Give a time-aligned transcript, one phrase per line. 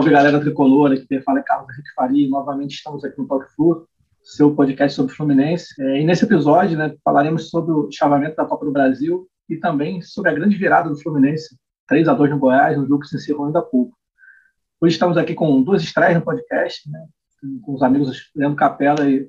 [0.00, 3.86] Salve, galera tricolor, aqui tem fala Carlos Henrique Faria, novamente estamos aqui no Talk Flu,
[4.22, 5.74] seu podcast sobre o Fluminense.
[5.78, 10.00] É, e nesse episódio, né, falaremos sobre o chaveamento da Copa do Brasil e também
[10.00, 11.54] sobre a grande virada do Fluminense,
[11.86, 13.94] 3 a 2 no Goiás, um jogo que se encerrou ainda há pouco.
[14.80, 17.06] Hoje estamos aqui com duas estreias no podcast, né,
[17.60, 19.28] com os amigos Leandro Capela e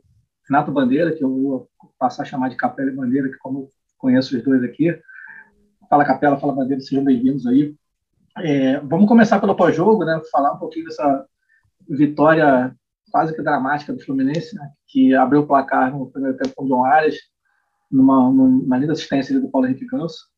[0.49, 3.69] Renato Bandeira, que eu vou passar a chamar de Capela e Bandeira, que como eu
[3.97, 4.97] conheço os dois aqui.
[5.89, 7.75] Fala Capela, fala Bandeira, sejam bem-vindos aí.
[8.37, 10.21] É, vamos começar pelo pós-jogo, né?
[10.31, 11.25] Falar um pouquinho dessa
[11.89, 12.73] vitória
[13.11, 14.71] quase que dramática do Fluminense, né?
[14.87, 17.17] que abriu o placar no primeiro tempo com o João Arias,
[17.91, 20.29] numa, numa linda assistência do Paulo Henrique Ganso.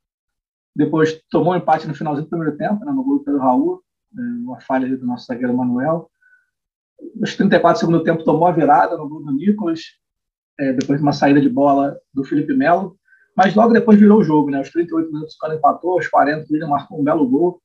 [0.76, 2.92] Depois tomou um empate no finalzinho do primeiro tempo, né?
[2.92, 4.24] no gol do Pedro Raul, né?
[4.44, 6.10] uma falha do nosso zagueiro Manuel.
[7.16, 9.82] Nos 34 do segundo tempo tomou a virada no gol do Nicolas,
[10.60, 12.98] é, depois de uma saída de bola do Felipe Melo.
[13.38, 14.60] Mas logo depois virou o jogo, né?
[14.60, 17.63] Aos 38 minutos o cara empatou, aos 40 ele marcou um belo gol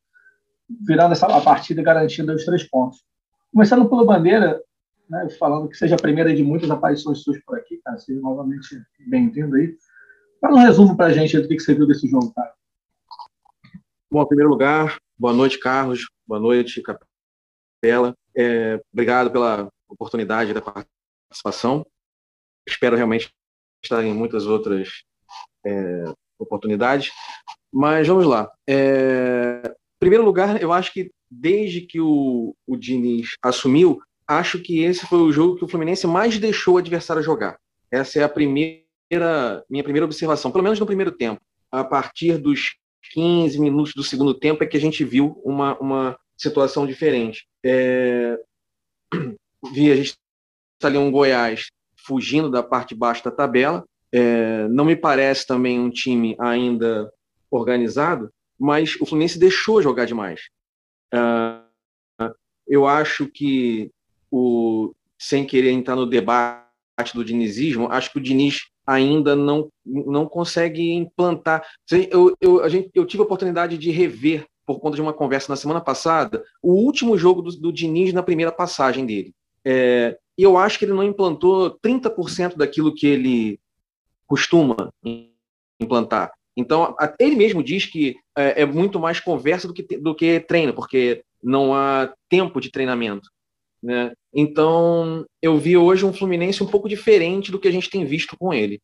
[0.69, 3.05] virando essa, a partida garantindo os três pontos.
[3.53, 4.61] Começando pelo Bandeira,
[5.09, 8.81] né, falando que seja a primeira de muitas aparições suas por aqui, cara, seja novamente
[9.09, 9.77] bem-vindo aí.
[10.41, 12.53] Fala um resumo para a gente do que você viu desse jogo, cara.
[14.11, 18.15] Bom, em primeiro lugar, boa noite, Carlos, boa noite, Capela.
[18.37, 21.85] É, obrigado pela oportunidade da participação.
[22.67, 23.31] Espero realmente
[23.83, 25.03] estar em muitas outras
[25.65, 26.05] é,
[26.39, 27.11] oportunidades.
[27.73, 28.51] Mas vamos lá.
[28.69, 35.07] É, primeiro lugar, eu acho que desde que o, o Diniz assumiu, acho que esse
[35.07, 37.59] foi o jogo que o Fluminense mais deixou o adversário jogar.
[37.91, 38.85] Essa é a primeira
[39.71, 41.41] minha primeira observação, pelo menos no primeiro tempo.
[41.71, 42.77] A partir dos
[43.13, 47.47] 15 minutos do segundo tempo é que a gente viu uma, uma situação diferente.
[47.65, 48.39] É...
[49.73, 50.15] Vi a gente
[50.79, 51.67] tá ali um Goiás
[52.07, 53.85] fugindo da parte baixa da tabela.
[54.12, 54.69] É...
[54.69, 57.11] Não me parece também um time ainda
[57.51, 60.48] organizado, mas o Fluminense deixou jogar demais.
[61.14, 61.69] Uh,
[62.67, 63.91] eu acho que,
[64.31, 66.66] o, sem querer entrar no debate
[67.15, 71.65] do dinizismo, acho que o Diniz ainda não, não consegue implantar.
[72.10, 75.50] Eu, eu, a gente, eu tive a oportunidade de rever, por conta de uma conversa
[75.50, 79.34] na semana passada, o último jogo do, do Diniz na primeira passagem dele.
[79.65, 83.60] É, e eu acho que ele não implantou 30% daquilo que ele
[84.27, 84.93] costuma
[85.81, 86.33] implantar.
[86.59, 90.75] Então, ele mesmo diz que é, é muito mais conversa do que, do que treino,
[90.75, 93.31] porque não há tempo de treinamento.
[93.81, 94.13] Né?
[94.35, 98.37] Então, eu vi hoje um Fluminense um pouco diferente do que a gente tem visto
[98.37, 98.81] com ele,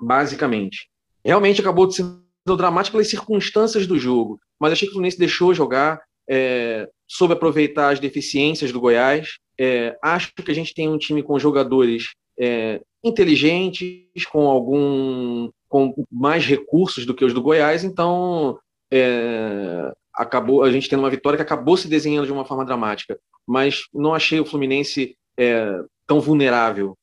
[0.00, 0.88] basicamente.
[1.22, 2.06] Realmente acabou ser
[2.46, 7.90] dramático pelas circunstâncias do jogo, mas achei que o Fluminense deixou jogar, é, soube aproveitar
[7.90, 9.36] as deficiências do Goiás.
[9.58, 15.94] É, acho que a gente tem um time com jogadores é, inteligentes, com algum com
[16.10, 18.58] mais recursos do que os do Goiás, então
[18.92, 23.18] é, acabou a gente tendo uma vitória que acabou se desenhando de uma forma dramática.
[23.46, 26.98] Mas não achei o Fluminense é, tão vulnerável.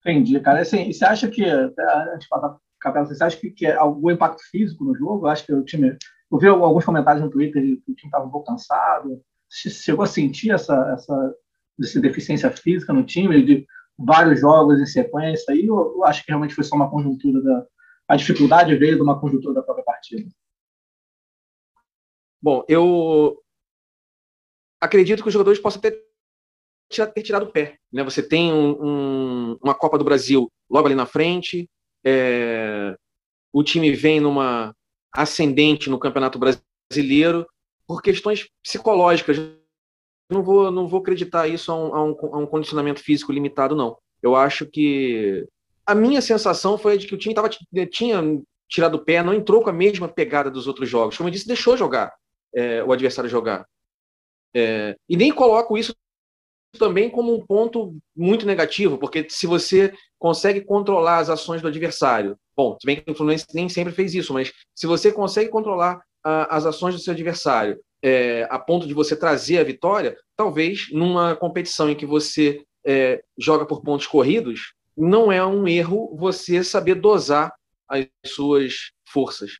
[0.00, 0.60] Entendi, cara.
[0.60, 5.26] Assim, você acha que, você acha que, que é algum impacto físico no jogo?
[5.26, 5.96] Eu acho que o time.
[6.30, 9.20] Eu vi alguns comentários no Twitter de que o time estava um pouco cansado.
[9.48, 11.34] Você chegou a sentir essa, essa,
[11.82, 13.42] essa deficiência física no time?
[13.42, 13.66] De,
[13.98, 17.66] vários jogos em sequência aí, ou, ou acho que realmente foi só uma conjuntura da.
[18.06, 20.30] A dificuldade veio de uma conjuntura da própria partida?
[22.40, 23.42] Bom, eu
[24.80, 26.00] acredito que os jogadores possam ter,
[26.88, 27.76] ter tirado o pé.
[27.92, 28.02] Né?
[28.04, 31.68] Você tem um, um, uma Copa do Brasil logo ali na frente,
[32.04, 32.96] é,
[33.52, 34.74] o time vem numa
[35.12, 37.46] ascendente no Campeonato Brasileiro
[37.86, 39.38] por questões psicológicas
[40.30, 43.74] não vou, não vou acreditar isso a um, a, um, a um condicionamento físico limitado,
[43.74, 43.96] não.
[44.22, 45.46] Eu acho que
[45.86, 47.48] a minha sensação foi de que o time tava,
[47.90, 48.22] tinha
[48.68, 51.16] tirado o pé, não entrou com a mesma pegada dos outros jogos.
[51.16, 52.12] Como eu disse, deixou jogar
[52.54, 53.66] é, o adversário jogar.
[54.54, 55.94] É, e nem coloco isso
[56.78, 62.36] também como um ponto muito negativo, porque se você consegue controlar as ações do adversário,
[62.56, 66.02] bom, se bem que o Fluminense nem sempre fez isso, mas se você consegue controlar
[66.22, 70.88] a, as ações do seu adversário é, a ponto de você trazer a vitória, talvez
[70.92, 76.62] numa competição em que você é, joga por pontos corridos, não é um erro você
[76.64, 77.52] saber dosar
[77.88, 79.58] as suas forças.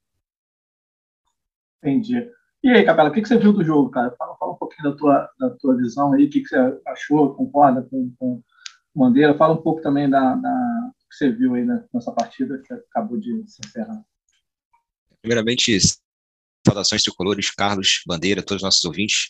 [1.82, 2.28] Entendi.
[2.62, 4.14] E aí, Capela, o que, você viu do jogo, cara?
[4.18, 6.56] Fala, fala, um pouquinho da tua, da tua visão aí, o que, você
[6.86, 8.42] achou, concorda com, com
[8.94, 9.36] o Bandeira?
[9.36, 13.44] Fala um pouco também da, da que você viu aí nessa partida que acabou de
[13.46, 14.02] se encerrar.
[15.22, 15.76] Primeiramente,
[16.68, 19.26] Saudações tricolores, Carlos, Bandeira, todos os nossos ouvintes.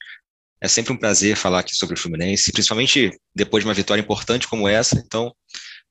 [0.61, 4.49] É sempre um prazer falar aqui sobre o Fluminense, principalmente depois de uma vitória importante
[4.49, 4.99] como essa.
[4.99, 5.33] Então,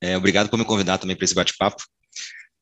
[0.01, 1.81] é, obrigado por me convidar também para esse bate-papo.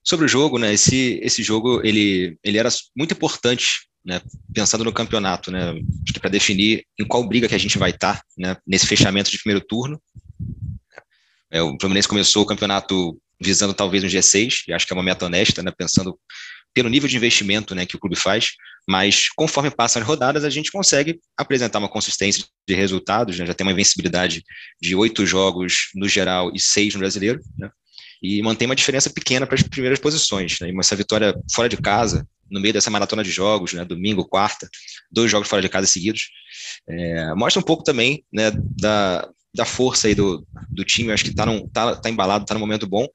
[0.04, 0.72] Sobre o jogo, né?
[0.72, 4.22] Esse, esse jogo ele, ele era muito importante né,
[4.54, 5.74] pensando no campeonato, né,
[6.22, 9.40] para definir em qual briga que a gente vai estar, tá, né, nesse fechamento de
[9.40, 10.00] primeiro turno.
[11.52, 15.04] É, o Fluminense começou o campeonato visando talvez um G6, e acho que é uma
[15.04, 16.18] meta honesta, né, pensando
[16.74, 18.52] pelo nível de investimento né, que o clube faz,
[18.88, 23.54] mas conforme passam as rodadas, a gente consegue apresentar uma consistência de resultados, né, já
[23.54, 24.44] tem uma invencibilidade
[24.82, 27.70] de oito jogos no geral e seis no brasileiro, né,
[28.22, 30.60] e mantém uma diferença pequena para as primeiras posições.
[30.60, 34.28] Né, e essa vitória fora de casa, no meio dessa maratona de jogos, né, domingo,
[34.28, 34.70] quarta,
[35.12, 36.30] dois jogos fora de casa seguidos,
[36.88, 41.30] é, mostra um pouco também né, da, da força aí do, do time, acho que
[41.32, 43.08] está tá, tá embalado, está no momento bom,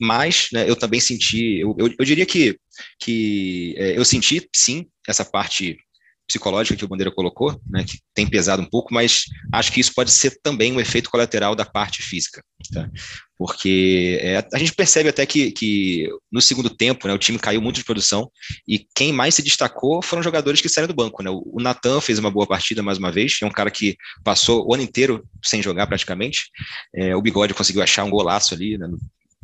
[0.00, 2.58] mas né, eu também senti, eu, eu, eu diria que,
[2.98, 5.78] que é, eu senti sim essa parte
[6.26, 9.92] psicológica que o Bandeira colocou, né, que tem pesado um pouco, mas acho que isso
[9.94, 12.42] pode ser também um efeito colateral da parte física,
[12.72, 12.88] tá?
[13.36, 17.60] porque é, a gente percebe até que, que no segundo tempo né, o time caiu
[17.60, 18.30] muito de produção
[18.66, 21.22] e quem mais se destacou foram jogadores que saíram do banco.
[21.22, 21.30] Né?
[21.30, 24.74] O Natan fez uma boa partida mais uma vez, é um cara que passou o
[24.74, 26.50] ano inteiro sem jogar praticamente.
[26.94, 28.88] É, o Bigode conseguiu achar um golaço ali, né,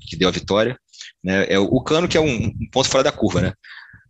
[0.08, 0.78] que deu a vitória.
[1.22, 1.46] Né?
[1.48, 3.52] É, o Cano que é um, um ponto fora da curva, né?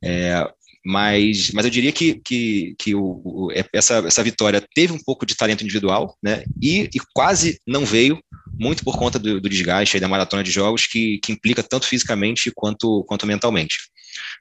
[0.02, 0.50] É,
[0.84, 4.98] mas, mas eu diria que, que, que o, o, é, essa, essa vitória teve um
[4.98, 6.44] pouco de talento individual, né?
[6.60, 8.18] E, e quase não veio,
[8.58, 12.50] muito por conta do, do desgaste da maratona de jogos, que, que implica tanto fisicamente
[12.54, 13.76] quanto, quanto mentalmente.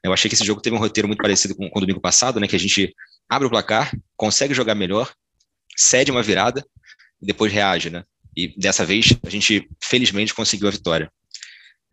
[0.03, 2.39] Eu achei que esse jogo teve um roteiro muito parecido com, com o domingo passado,
[2.39, 2.47] né?
[2.47, 2.93] Que a gente
[3.29, 5.11] abre o placar, consegue jogar melhor,
[5.75, 6.65] cede uma virada
[7.21, 8.03] e depois reage, né?
[8.35, 11.11] E dessa vez a gente felizmente conseguiu a vitória.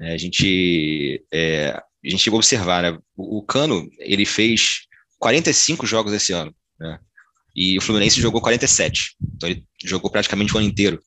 [0.00, 2.98] É, a gente é, a gente chegou a observar, né?
[3.16, 4.82] O, Cano, ele fez
[5.18, 6.98] 45 jogos esse ano, né?
[7.54, 9.16] E o Fluminense jogou 47.
[9.34, 11.00] Então ele jogou praticamente o ano inteiro.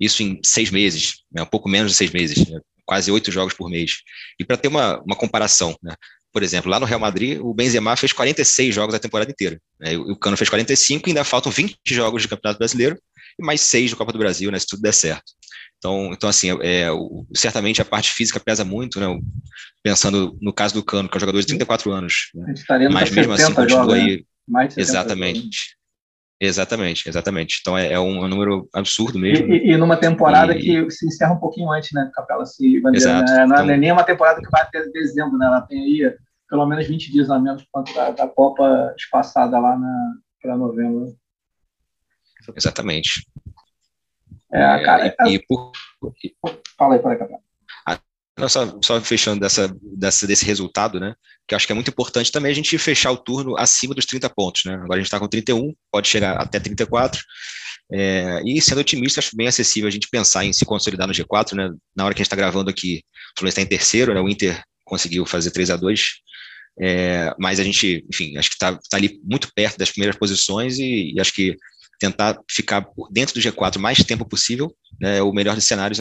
[0.00, 1.42] Isso em seis meses, né?
[1.42, 2.60] um pouco menos de seis meses, né?
[2.84, 3.98] quase oito jogos por mês.
[4.38, 5.94] E para ter uma, uma comparação, né?
[6.32, 9.60] por exemplo, lá no Real Madrid, o Benzema fez 46 jogos a temporada inteira.
[9.78, 9.96] Né?
[9.96, 12.98] O Cano fez 45 e ainda faltam 20 jogos de Campeonato Brasileiro
[13.38, 14.58] e mais seis do Copa do Brasil, né?
[14.58, 15.32] se tudo der certo.
[15.82, 19.18] Então, então assim, é, o, certamente a parte física pesa muito, né?
[19.82, 22.30] Pensando no caso do Cano, que é um jogador de 34 anos.
[22.32, 22.54] Né?
[22.88, 24.24] Mas mesmo assim, continua aí.
[24.46, 24.68] Né?
[24.76, 25.40] exatamente.
[25.40, 25.82] Jogos.
[26.40, 27.58] Exatamente, exatamente.
[27.60, 29.52] Então é, é, um, é, número absurdo mesmo.
[29.52, 30.60] E, e numa temporada e...
[30.60, 32.46] que se encerra um pouquinho antes, né, Capela?
[32.46, 33.32] Se bandeira, Exato.
[33.32, 33.46] Né?
[33.46, 33.76] Não é então...
[33.76, 35.46] nem uma temporada que vai até dezembro, né?
[35.46, 36.14] Ela tem aí
[36.48, 39.76] pelo menos 20 dias a menos quanto da, da Copa espaçada lá
[40.40, 41.16] para novembro.
[42.56, 43.26] Exatamente.
[44.52, 45.72] É, cara, é, e, por...
[46.76, 47.40] Fala aí, fala aí, Capela.
[47.86, 51.14] Ah, só, só, fechando dessa, dessa, desse resultado, né?
[51.46, 54.28] Que acho que é muito importante também a gente fechar o turno acima dos 30
[54.30, 54.74] pontos, né?
[54.74, 57.20] Agora a gente está com 31, pode chegar até 34.
[57.92, 61.54] É, e sendo otimista, acho bem acessível a gente pensar em se consolidar no G4,
[61.54, 61.70] né?
[61.94, 63.02] Na hora que a gente está gravando aqui,
[63.34, 64.20] o Fluminense está em terceiro, né?
[64.20, 66.22] O Inter conseguiu fazer 3 a 2
[66.80, 70.78] é, mas a gente, enfim, acho que está tá ali muito perto das primeiras posições
[70.78, 71.56] e, e acho que
[72.02, 76.00] tentar ficar dentro do G4 o mais tempo possível, né, é o melhor dos cenários.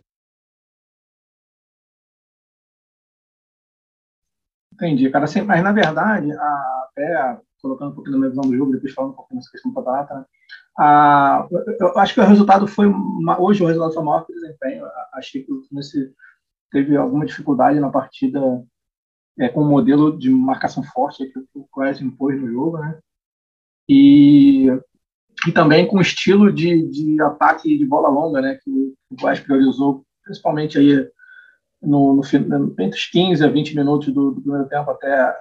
[4.74, 5.26] Entendi, cara.
[5.26, 9.12] Assim, mas, na verdade, até colocando um pouquinho na minha visão do jogo, depois falando
[9.12, 10.26] um pouquinho nessa questão do campeonato, né,
[10.80, 11.48] a,
[11.80, 12.88] eu acho que o resultado foi,
[13.40, 14.86] hoje o resultado foi maior que o desempenho.
[15.14, 16.16] Achei que o Fluminense
[16.72, 18.40] teve alguma dificuldade na partida
[19.38, 23.00] é, com o modelo de marcação forte que o Clécio impôs no jogo, né?
[23.88, 24.68] E
[25.48, 29.40] e também com o estilo de, de ataque de bola longa, né, que o Goiás
[29.40, 31.08] priorizou, principalmente aí
[31.82, 32.22] no, no,
[32.80, 35.36] entre os 15 a 20 minutos do, do primeiro tempo até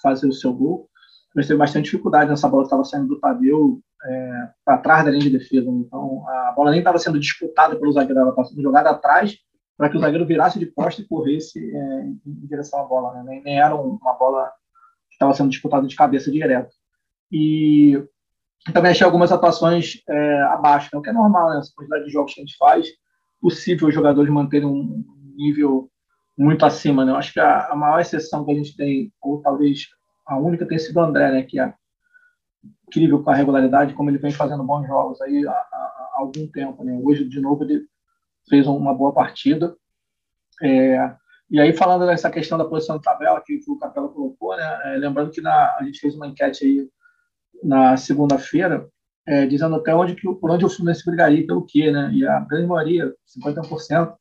[0.00, 0.88] fazer o seu gol.
[1.34, 5.10] Mas teve bastante dificuldade nessa bola que estava saindo do Tadeu é, para trás da
[5.10, 5.68] linha de defesa.
[5.68, 9.36] Então a bola nem estava sendo disputada pelo zagueiro, ela estava sendo jogada atrás
[9.76, 13.14] para que o zagueiro virasse de costa e corresse é, em direção à bola.
[13.14, 13.22] Né?
[13.26, 14.50] Nem, nem, era uma bola
[15.08, 16.74] que estava sendo disputada de cabeça direto.
[17.30, 18.02] E
[18.72, 20.98] também achei algumas atuações é, abaixo, né?
[20.98, 21.58] o que é normal, né?
[21.58, 22.88] Essa quantidade de jogos que a gente faz,
[23.40, 25.90] possível os jogadores manterem um nível
[26.36, 27.12] muito acima, né?
[27.12, 29.86] Eu acho que a, a, maior exceção que a gente tem, ou talvez
[30.26, 31.42] a única, tem sido o André, né?
[31.42, 31.72] Que é
[32.86, 36.84] incrível com a regularidade, como ele vem fazendo bons jogos aí há, há, algum tempo,
[36.84, 37.00] né?
[37.02, 37.82] Hoje, de novo, ele
[38.48, 39.74] fez uma boa partida.
[40.62, 41.14] É,
[41.50, 44.80] e aí, falando dessa questão da posição de tabela que o Capela colocou, né?
[44.84, 46.88] É, lembrando que na, a gente fez uma enquete aí
[47.62, 48.86] na segunda-feira,
[49.26, 52.10] é, dizendo até onde que, por onde o Fluminense brigaria pelo quê, né?
[52.12, 54.14] E a grande maioria, 51%,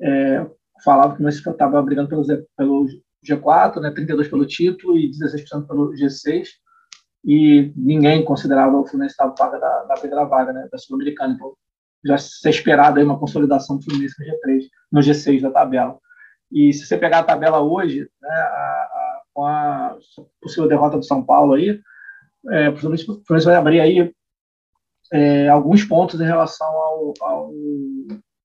[0.00, 0.46] é,
[0.84, 2.24] falava que o Fluminense estava brigando pelo,
[2.56, 2.86] pelo
[3.26, 3.90] G4, né?
[3.90, 6.48] 32% pelo título e 16% pelo G6.
[7.24, 10.68] E ninguém considerava o Fluminense estava paga da, da primeira vaga, né?
[10.70, 11.34] Da Sul-Americana.
[11.34, 11.54] Então,
[12.04, 14.62] já se esperado aí uma consolidação do Fluminense no G3,
[14.92, 15.98] no G6 da tabela.
[16.52, 19.96] E se você pegar a tabela hoje, né, a, com a
[20.40, 21.80] possível derrota do São Paulo aí,
[22.50, 23.06] é, o Fluminense
[23.44, 24.12] vai abrir aí
[25.12, 27.52] é, alguns pontos em relação ao, ao,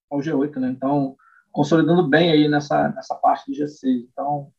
[0.09, 0.69] ao, G8, né?
[0.69, 1.15] Então,
[1.51, 4.07] consolidando bem aí nessa, nessa parte do G6.
[4.11, 4.51] Então,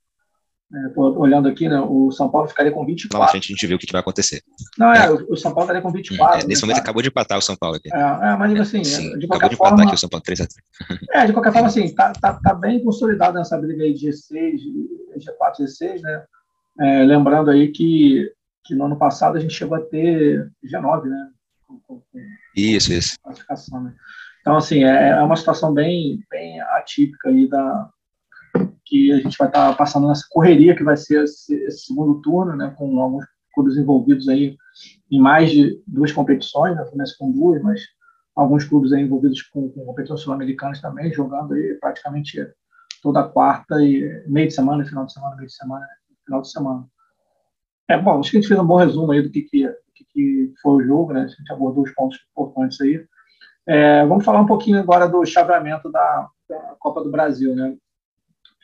[0.72, 3.18] é, olhando aqui, né, o São Paulo ficaria com 24.
[3.18, 4.40] Lá na frente a gente vê o que, que vai acontecer.
[4.78, 5.10] Não, é, é.
[5.10, 6.40] O, São Paulo estaria com 24.
[6.40, 7.92] É, nesse momento acabou de empatar o São Paulo aqui.
[7.92, 9.74] É, é mas assim, Sim, de qualquer acabou de forma.
[9.74, 11.00] Empatar aqui o São Paulo 3 a 3.
[11.12, 14.60] É, de qualquer forma, assim, tá, tá, tá bem consolidado nessa briga aí de G6,
[15.16, 16.24] G4, G6, né?
[16.80, 18.32] É, lembrando aí que,
[18.70, 21.30] que no ano passado a gente chegou a ter G9, né?
[21.66, 22.02] Com, com,
[22.56, 23.16] isso, isso.
[23.20, 23.94] Classificação, né?
[24.40, 27.90] Então, assim, é, é uma situação bem, bem atípica aí da,
[28.86, 32.56] que a gente vai estar passando nessa correria que vai ser esse, esse, segundo turno,
[32.56, 34.56] né, com alguns clubes envolvidos aí
[35.10, 37.82] em mais de duas competições, né, começa com duas, mas
[38.34, 42.38] alguns clubes aí envolvidos com, com competições sul-americanas também, jogando aí praticamente
[43.02, 45.86] toda quarta e meio de semana, final de semana, meio de semana,
[46.24, 46.86] final de semana.
[47.90, 49.68] É bom, acho que a gente fez um bom resumo aí do que, que,
[50.12, 51.22] que, foi o jogo, né?
[51.22, 53.04] A gente abordou os pontos importantes aí.
[53.66, 57.76] É, vamos falar um pouquinho agora do chaveamento da, da Copa do Brasil, né?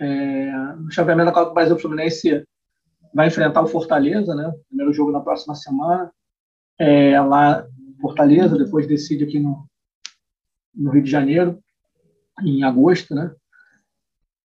[0.00, 2.46] É, no chaveamento da Copa do Brasil, o Fluminense
[3.12, 4.48] vai enfrentar o Fortaleza, né?
[4.68, 6.12] Primeiro jogo na próxima semana.
[6.78, 7.66] É, lá
[8.00, 9.66] Fortaleza, depois decide aqui no,
[10.72, 11.58] no Rio de Janeiro,
[12.44, 13.34] em agosto, né?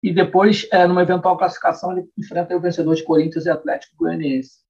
[0.02, 4.61] E depois, é, numa eventual classificação, ele enfrenta o vencedor de Corinthians e Atlético Goianiense.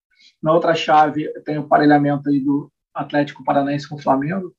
[0.42, 4.54] Na outra chave, tem o parelhamento aí do Atlético Paranaense com o Flamengo,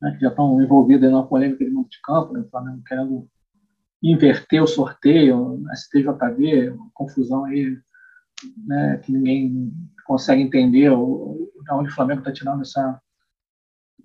[0.00, 3.28] né, que já estão envolvidos na polêmica de mundo de campo, né, o Flamengo querendo
[4.02, 7.76] inverter o sorteio, STJV, uma confusão aí
[8.66, 9.72] né, que ninguém
[10.06, 13.00] consegue entender o, de onde o Flamengo está tirando essa,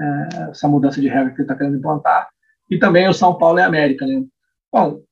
[0.02, 2.28] é, essa mudança de regra que ele está querendo implantar.
[2.70, 4.06] E também o São Paulo e a América.
[4.06, 4.24] Né?
[4.72, 5.04] Bom,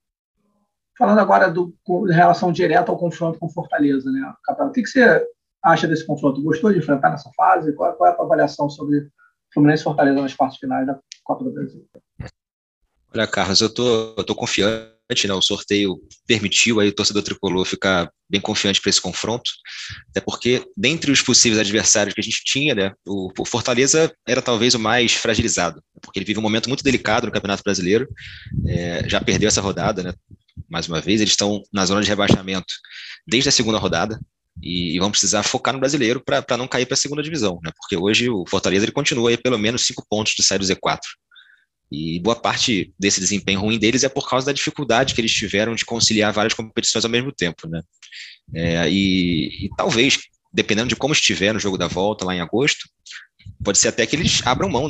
[0.98, 4.90] falando agora do, com, em relação direta ao confronto com Fortaleza, né, o que, que
[4.90, 5.24] você
[5.64, 6.42] acha desse confronto?
[6.42, 7.74] Gostou de enfrentar nessa fase?
[7.74, 9.08] Qual, qual é a tua avaliação sobre
[9.54, 11.86] Fluminense e Fortaleza nas partes finais da Copa do Brasil?
[13.14, 15.34] Olha, Carlos, eu tô, eu tô confiante, né?
[15.34, 19.52] O sorteio permitiu aí o torcedor tricolor ficar bem confiante para esse confronto,
[20.10, 24.42] até porque, dentre os possíveis adversários que a gente tinha, né, o, o, Fortaleza era
[24.42, 28.08] talvez o mais fragilizado, porque ele vive um momento muito delicado no Campeonato Brasileiro,
[28.66, 30.14] é, já perdeu essa rodada, né?
[30.70, 32.74] Mais uma vez, eles estão na zona de rebaixamento
[33.28, 34.18] desde a segunda rodada,
[34.62, 37.72] e, e vão precisar focar no brasileiro para não cair para a segunda divisão, né?
[37.78, 41.00] Porque hoje o Fortaleza ele continua aí pelo menos cinco pontos de sair do Z4.
[41.92, 45.76] E boa parte desse desempenho ruim deles é por causa da dificuldade que eles tiveram
[45.76, 47.82] de conciliar várias competições ao mesmo tempo, né?
[48.54, 50.20] É, e, e, talvez,
[50.54, 52.90] dependendo de como estiver no jogo da volta lá em agosto,
[53.64, 54.90] pode ser até que eles abram mão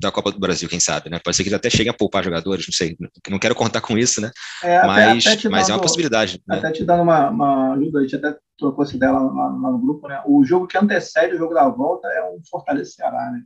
[0.00, 1.20] da Copa do Brasil, quem sabe, né?
[1.22, 2.96] Pode ser que eles até cheguem a poupar jogadores, não sei,
[3.28, 4.30] não quero contar com isso, né?
[4.62, 6.40] É, mas até mas é uma possibilidade.
[6.46, 6.58] Né?
[6.58, 9.78] Até te dando uma, uma ajuda, a gente até trocou essa ideia lá, lá, no
[9.78, 10.22] grupo, né?
[10.26, 13.40] O jogo que antecede o jogo da volta é um Fortaleza Ceará, né?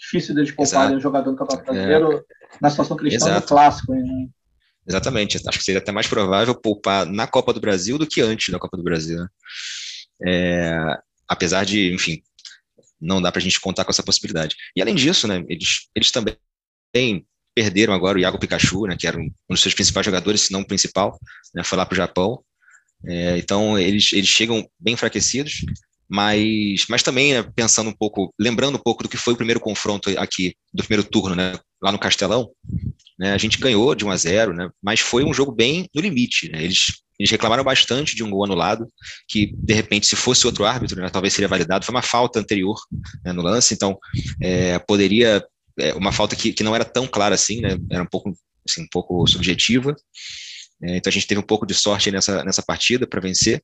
[0.00, 1.72] difícil deles pouparem um jogador do Campeonato é.
[1.72, 2.22] Brasileiro é.
[2.60, 3.92] na situação que eles estão no clássico.
[3.92, 4.28] Né?
[4.88, 8.50] Exatamente, acho que seria até mais provável poupar na Copa do Brasil do que antes
[8.50, 9.18] da Copa do Brasil.
[9.18, 9.28] Né?
[10.26, 10.98] É,
[11.28, 12.22] apesar de, enfim,
[13.00, 14.56] não dá para a gente contar com essa possibilidade.
[14.76, 16.36] E além disso, né, eles, eles também
[17.54, 20.52] perderam agora o Iago Pikachu, né, que era um, um dos seus principais jogadores, se
[20.52, 21.18] não o principal,
[21.54, 22.42] né, foi lá para o Japão.
[23.06, 25.62] É, então eles, eles chegam bem enfraquecidos
[26.10, 29.60] mas, mas também né, pensando um pouco, lembrando um pouco do que foi o primeiro
[29.60, 32.50] confronto aqui, do primeiro turno, né, lá no Castelão,
[33.16, 36.02] né, a gente ganhou de 1 a 0, né, mas foi um jogo bem no
[36.02, 36.50] limite.
[36.50, 38.88] Né, eles, eles reclamaram bastante de um gol anulado,
[39.28, 41.84] que de repente, se fosse outro árbitro, né, talvez seria validado.
[41.84, 42.80] Foi uma falta anterior
[43.22, 43.98] né, no lance, então
[44.42, 45.44] é, poderia.
[45.78, 48.32] É, uma falta que, que não era tão clara assim, né, era um pouco,
[48.66, 49.94] assim, um pouco subjetiva.
[50.82, 53.62] É, então a gente teve um pouco de sorte nessa, nessa partida para vencer.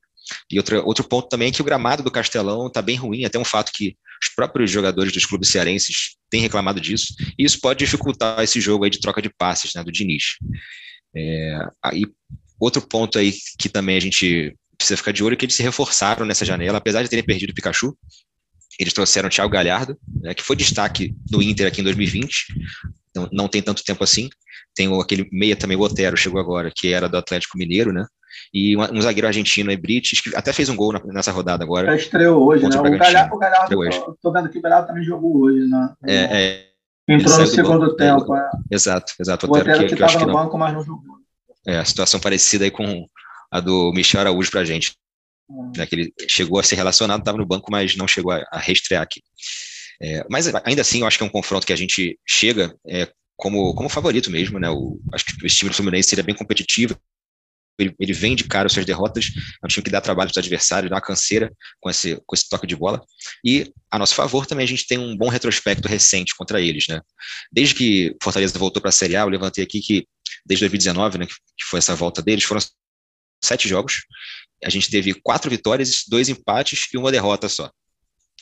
[0.50, 3.38] E outra, outro ponto também é que o gramado do Castelão está bem ruim, até
[3.38, 7.78] um fato que os próprios jogadores dos clubes cearenses têm reclamado disso, e isso pode
[7.78, 10.36] dificultar esse jogo aí de troca de passes né, do Diniz.
[11.16, 12.04] É, aí,
[12.58, 15.62] outro ponto aí que também a gente precisa ficar de olho é que eles se
[15.62, 17.96] reforçaram nessa janela, apesar de terem perdido o Pikachu,
[18.78, 22.46] eles trouxeram o Thiago Galhardo, né, que foi destaque no Inter aqui em 2020,
[23.14, 24.28] não, não tem tanto tempo assim.
[24.74, 28.04] Tem aquele meia também, o Otero, chegou agora, que era do Atlético Mineiro, né?
[28.52, 31.86] E um, um zagueiro argentino, Ebrites, que até fez um gol na, nessa rodada agora.
[31.86, 32.78] Já estreou hoje, né?
[32.78, 35.94] O Galhardo, o Galhardo tô, vendo que o Galhardo também jogou hoje, né?
[36.06, 36.66] É, é,
[37.08, 38.36] Entrou no segundo tempo.
[38.36, 38.50] É.
[38.70, 39.46] Exato, exato.
[39.46, 41.15] O Otero, que, que, que estava no banco, mas não jogou.
[41.66, 43.06] É, a situação parecida aí com
[43.50, 44.94] a do Michel Araújo pra gente.
[45.48, 45.72] Hum.
[45.76, 48.58] Né, que ele chegou a ser relacionado, estava no banco, mas não chegou a, a
[48.58, 49.20] reestrear aqui.
[50.02, 53.10] É, mas ainda assim, eu acho que é um confronto que a gente chega é,
[53.36, 54.68] como, como favorito mesmo, né?
[54.70, 56.98] O, acho que o time do Fluminense seria bem competitivo,
[57.78, 59.26] ele, ele vem de cara as suas derrotas,
[59.62, 62.34] é um time que dá trabalho para os adversários, dá uma canseira com esse, com
[62.34, 63.02] esse toque de bola.
[63.44, 67.00] E, a nosso favor, também a gente tem um bom retrospecto recente contra eles, né?
[67.52, 70.06] Desde que Fortaleza voltou para a Série A, eu levantei aqui que,
[70.44, 72.60] desde 2019, né, que foi essa volta deles, foram
[73.42, 74.04] sete jogos.
[74.64, 77.70] A gente teve quatro vitórias, dois empates e uma derrota só.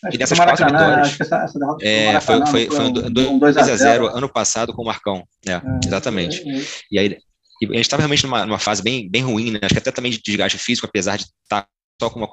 [0.04, 1.20] Acho e nessas quatro vitórias.
[1.20, 2.92] Essa, essa é, foi, foi, foi, um
[3.40, 5.26] 2x0 ano passado com o Marcão.
[5.46, 6.48] É, é exatamente.
[6.48, 6.64] É, é.
[6.90, 7.18] E aí
[7.60, 9.60] e a gente estava realmente numa, numa, fase bem, bem ruim, né?
[9.62, 11.68] Acho que até também de desgaste físico, apesar de estar tá
[12.00, 12.28] só com uma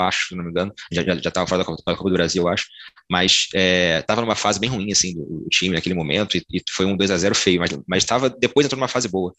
[0.00, 2.48] acho, se não me engano, já estava fora da Copa, da Copa, do Brasil, eu
[2.48, 2.66] acho,
[3.10, 6.86] mas estava é, numa fase bem ruim, assim, do, time naquele momento, e, e foi
[6.86, 9.32] um 2 a 0 feio, mas estava, depois entrou numa fase boa,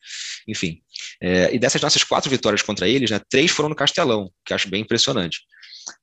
[0.47, 0.79] enfim.
[1.21, 4.69] É, e dessas nossas quatro vitórias contra eles, né, três foram no Castelão, que acho
[4.69, 5.41] bem impressionante.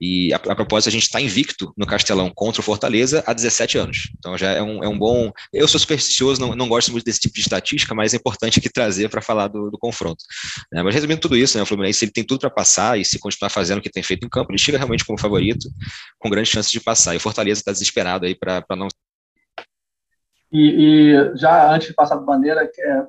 [0.00, 3.78] E a, a propósito, a gente está invicto no Castelão contra o Fortaleza há 17
[3.78, 4.10] anos.
[4.18, 5.32] Então já é um, é um bom.
[5.52, 8.70] Eu sou supersticioso, não, não gosto muito desse tipo de estatística, mas é importante aqui
[8.70, 10.24] trazer para falar do, do confronto.
[10.72, 13.18] É, mas resumindo tudo isso, né, o Fluminense ele tem tudo para passar e se
[13.18, 15.68] continuar fazendo o que tem feito em campo, ele chega realmente como favorito,
[16.18, 17.14] com grandes chances de passar.
[17.14, 18.88] E o Fortaleza está desesperado aí para não.
[20.52, 23.08] E, e, já antes de passar para bandeira, é, o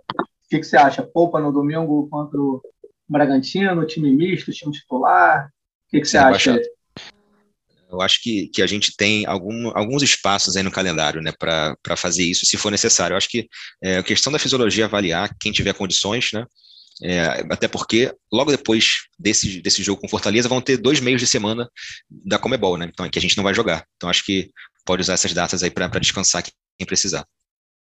[0.49, 1.03] que, que você acha?
[1.03, 2.61] Poupa no domingo contra o
[3.07, 5.51] Bragantino, time misto, time titular?
[5.95, 6.61] O que, que você acha?
[7.89, 11.95] Eu acho que, que a gente tem algum, alguns espaços aí no calendário né, para
[11.95, 13.13] fazer isso, se for necessário.
[13.13, 13.47] Eu acho que
[13.81, 16.45] é a questão da fisiologia avaliar quem tiver condições, né?
[17.01, 21.27] É, até porque logo depois desse, desse jogo com Fortaleza vão ter dois meios de
[21.27, 21.69] semana
[22.09, 22.89] da Comebol, né?
[22.91, 23.85] Então, que a gente não vai jogar.
[23.95, 24.49] Então, acho que
[24.85, 27.25] pode usar essas datas aí para descansar quem precisar.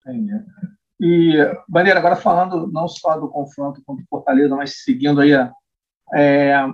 [0.07, 0.33] Entendi.
[1.01, 5.33] E, Bandeira, agora falando não só do confronto contra Fortaleza, mas seguindo aí
[6.15, 6.67] é,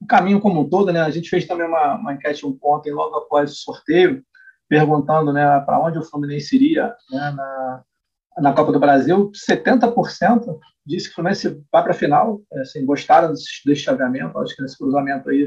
[0.00, 1.00] o caminho como um todo, né?
[1.00, 4.24] A gente fez também uma, uma enquete um ontem, logo após o sorteio,
[4.68, 7.82] perguntando né, para onde o Fluminense iria né, na,
[8.38, 9.30] na Copa do Brasil.
[9.32, 14.38] 70% disse que o Fluminense vai para a final, é, assim, gostaram desse, desse chaveamento,
[14.38, 15.44] acho que nesse cruzamento aí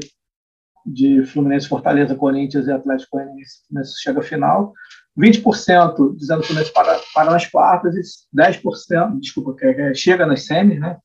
[0.86, 4.72] de Fluminense, Fortaleza, Corinthians e Atlético Goianiense, Fluminense chega à final.
[5.18, 10.26] 20% dizendo que o Fluminense para, para nas quartas e 10%, desculpa, que, que chega
[10.26, 10.98] nas semis, né?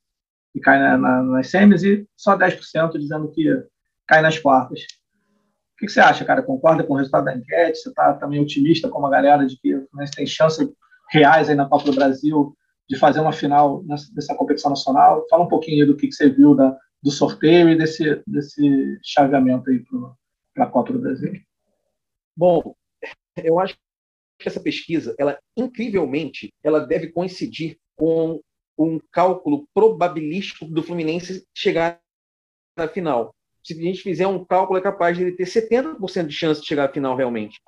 [0.52, 3.46] Que cai na, na, nas semis, e só 10% dizendo que
[4.08, 4.82] cai nas quartas.
[4.82, 6.44] O que, que, você acha, cara?
[6.44, 7.80] Concorda com o resultado da enquete?
[7.80, 10.68] Você está também otimista com a galera de que Fluminense tem chances
[11.10, 12.54] reais aí na Copa do Brasil
[12.90, 15.26] de fazer uma final nessa, dessa competição nacional?
[15.30, 19.70] Fala um pouquinho do que, que você viu da, do sorteio e desse, desse chaveamento
[19.70, 19.82] aí
[20.54, 21.34] para a Copa do Brasil.
[22.36, 22.76] Bom,
[23.38, 23.78] eu acho
[24.38, 28.42] que essa pesquisa, ela incrivelmente, ela deve coincidir com
[28.80, 32.00] um cálculo probabilístico do Fluminense chegar
[32.78, 33.36] na final.
[33.64, 36.68] Se a gente fizer um cálculo, é capaz de ele ter 70% de chance de
[36.68, 37.60] chegar à final realmente.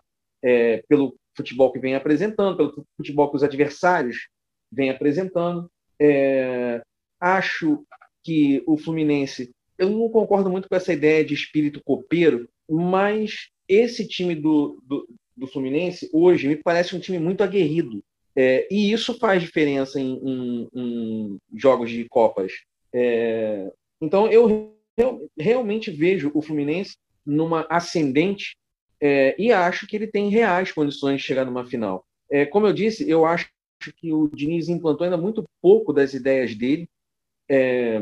[0.43, 4.29] É, pelo futebol que vem apresentando, pelo futebol que os adversários
[4.71, 5.69] vêm apresentando.
[5.99, 6.81] É,
[7.19, 7.83] acho
[8.23, 9.51] que o Fluminense.
[9.77, 15.07] Eu não concordo muito com essa ideia de espírito copeiro, mas esse time do, do,
[15.35, 18.03] do Fluminense hoje me parece um time muito aguerrido.
[18.35, 22.53] É, e isso faz diferença em, em, em jogos de Copas.
[22.93, 28.55] É, então, eu, eu, realmente vejo o Fluminense numa ascendente
[28.99, 32.05] é, e acho que ele tem reais condições de chegar numa final.
[32.29, 33.49] É, como eu disse, eu acho
[33.97, 36.87] que o Diniz implantou ainda muito pouco das ideias dele.
[37.49, 37.99] É,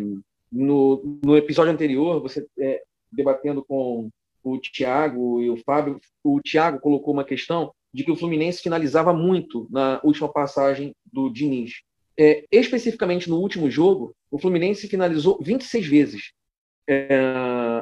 [0.52, 4.10] no, no episódio anterior, você é, debatendo com
[4.44, 9.13] o Thiago e o Fábio, o Thiago colocou uma questão de que o Fluminense finalizava
[9.13, 11.82] muito na última passagem do Diniz.
[12.17, 16.32] É, especificamente no último jogo, o Fluminense finalizou 26 vezes.
[16.88, 17.19] É,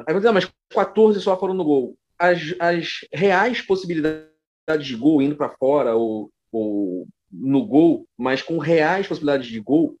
[0.06, 1.96] aí dizer, ah, mas 14 só foram no gol.
[2.18, 8.58] As, as reais possibilidades de gol indo para fora ou, ou no gol, mas com
[8.58, 9.96] reais possibilidades de gol,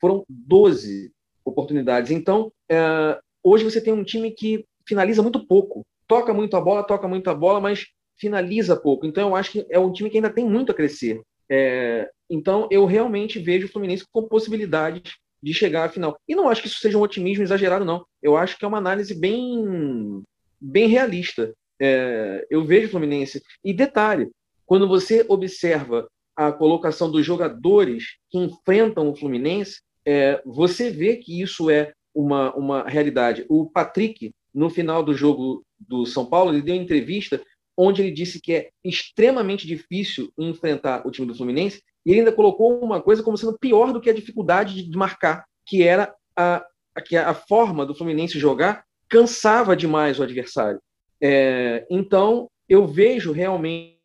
[0.00, 1.12] foram 12
[1.44, 2.10] oportunidades.
[2.10, 5.86] Então, é, hoje você tem um time que finaliza muito pouco.
[6.06, 7.86] Toca muito a bola, toca muito a bola, mas
[8.18, 9.06] finaliza pouco.
[9.06, 11.20] Então, eu acho que é um time que ainda tem muito a crescer.
[11.48, 16.16] É, então, eu realmente vejo o Fluminense com possibilidades de chegar à final.
[16.26, 18.04] E não acho que isso seja um otimismo exagerado, não.
[18.22, 20.22] Eu acho que é uma análise bem,
[20.60, 21.52] bem realista.
[21.80, 23.42] É, eu vejo o Fluminense.
[23.64, 24.30] E detalhe:
[24.64, 31.40] quando você observa a colocação dos jogadores que enfrentam o Fluminense, é, você vê que
[31.40, 33.44] isso é uma, uma realidade.
[33.48, 37.42] O Patrick, no final do jogo do São Paulo, ele deu entrevista
[37.76, 42.32] onde ele disse que é extremamente difícil enfrentar o time do Fluminense, e ele ainda
[42.32, 46.64] colocou uma coisa como sendo pior do que a dificuldade de marcar, que era a,
[47.04, 50.80] que a forma do Fluminense jogar cansava demais o adversário.
[51.20, 53.96] É, então, eu vejo realmente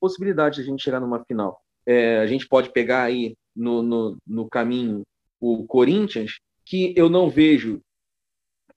[0.00, 1.60] possibilidade de a gente chegar numa final.
[1.86, 5.02] É, a gente pode pegar aí no, no, no caminho
[5.40, 7.80] o Corinthians, que eu não vejo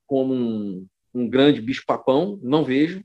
[0.05, 3.03] como um, um grande bicho-papão, não vejo.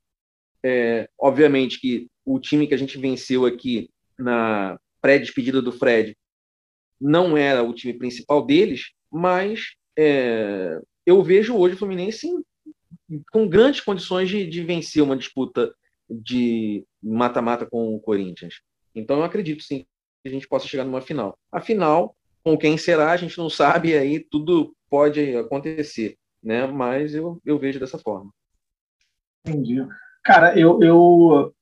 [0.68, 6.16] É, obviamente que o time que a gente venceu aqui na pré-despedida do Fred
[7.00, 12.28] não era o time principal deles, mas é, eu vejo hoje o Fluminense
[13.30, 15.72] com grandes condições de, de vencer uma disputa
[16.10, 18.60] de mata-mata com o Corinthians.
[18.92, 19.86] Então eu acredito sim
[20.24, 21.38] que a gente possa chegar numa final.
[21.52, 26.66] A final, com quem será, a gente não sabe, aí tudo pode acontecer, né?
[26.66, 28.32] Mas eu, eu vejo dessa forma.
[29.44, 29.86] Entendi.
[30.26, 31.54] Cara, eu, eu,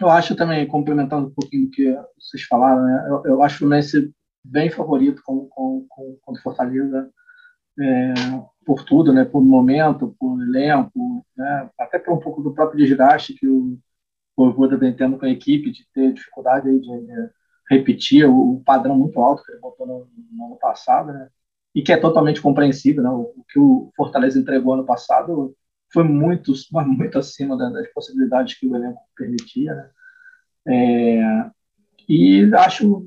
[0.00, 3.06] eu acho também, complementando um pouquinho do que vocês falaram, né?
[3.08, 4.12] Eu, eu acho o Fluminense
[4.44, 7.08] bem favorito com, com, com, com Fortaleza
[7.78, 8.14] é,
[8.66, 9.24] por tudo, né?
[9.24, 11.70] Por momento, por elenco, né?
[11.78, 13.78] Até por um pouco do próprio desgaste que o
[14.36, 17.30] Voivoda vem tendo com a equipe, de ter dificuldade aí de, de
[17.70, 21.28] repetir o, o, padrão muito alto que ele botou no, no, ano passado, né?
[21.72, 23.10] E que é totalmente compreensível, né?
[23.10, 25.54] O, o que o Fortaleza entregou ano passado
[25.94, 29.90] foi muito, muito acima das possibilidades que o elenco permitia, né?
[30.66, 31.50] É,
[32.08, 33.06] e acho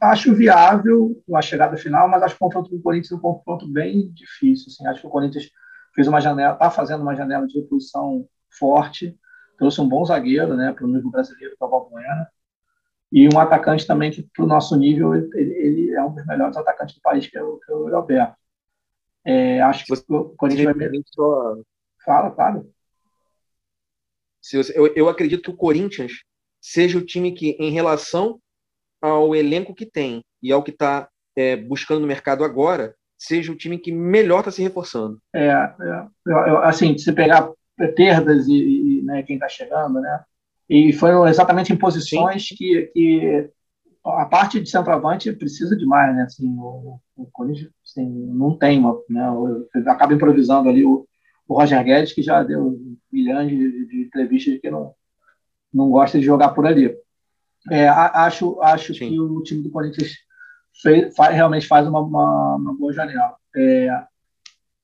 [0.00, 3.20] acho viável a chegada final, mas acho que o confronto com o Corinthians é um
[3.20, 4.66] confronto bem difícil.
[4.68, 4.86] Assim.
[4.86, 5.50] Acho que o Corinthians
[5.94, 8.26] fez uma janela, está fazendo uma janela de reposição
[8.58, 9.18] forte,
[9.58, 12.28] trouxe um bom zagueiro né, para o nível brasileiro, para o Valbuena,
[13.10, 16.56] e um atacante também que, para o nosso nível, ele, ele, é um dos melhores
[16.56, 18.36] atacantes do país, que é o, que é o Roberto.
[19.24, 20.88] É, acho que o Corinthians vai...
[21.06, 21.56] Só...
[22.06, 22.72] Fala, claro.
[24.74, 26.12] Eu, eu acredito que o Corinthians
[26.60, 28.40] seja o time que, em relação
[29.02, 33.56] ao elenco que tem e ao que está é, buscando no mercado agora, seja o
[33.56, 35.20] time que melhor está se reforçando.
[35.34, 37.50] É, é eu, assim, se pegar
[37.96, 40.24] perdas e, e né, quem está chegando, né?
[40.68, 43.50] E foram exatamente em posições que, que
[44.04, 46.22] a parte de centroavante precisa demais, né?
[46.22, 49.22] Assim, o, o Corinthians assim, não tem uma, né?
[49.86, 51.06] Acaba improvisando ali o,
[51.48, 52.78] o Roger Guedes, que já deu
[53.10, 54.94] milhões de, de entrevistas que não,
[55.72, 56.94] não gosta de jogar por ali.
[57.70, 60.12] É, acho acho que o time do Corinthians
[60.82, 63.36] fez, faz, realmente faz uma, uma, uma boa janela.
[63.56, 64.04] É,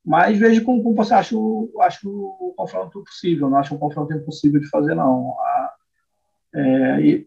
[0.05, 1.37] mas vejo como você acha,
[1.81, 5.37] acho o confronto possível, não acho um confronto impossível de fazer, não.
[6.55, 7.27] É, e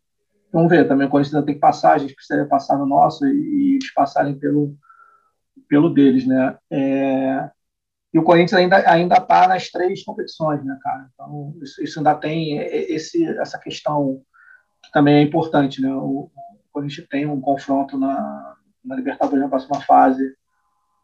[0.52, 3.26] vamos ver, também o Corinthians ainda tem que passar, a gente precisaria passar no nosso
[3.26, 4.76] e, e eles passarem pelo,
[5.70, 6.58] pelo deles, né?
[6.70, 7.50] É,
[8.16, 11.10] e o Corinthians ainda ainda está nas três competições, né, cara?
[11.14, 14.22] Então isso, isso ainda tem esse, essa questão
[14.94, 15.94] também é importante, né?
[15.94, 16.32] O,
[16.78, 20.34] a gente tem um confronto na, na Libertadores na próxima fase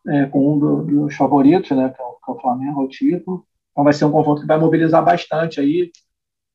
[0.08, 1.90] é, com um do, dos favoritos, né?
[1.90, 3.46] Que é, o, que é o Flamengo, o título.
[3.74, 5.92] Então vai ser um confronto que vai mobilizar bastante aí.